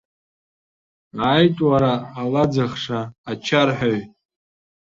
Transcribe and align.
Ааит, 1.27 1.57
уара 1.69 1.93
алаӡахша, 2.21 2.99
ачарҳәаҩ! 3.31 3.97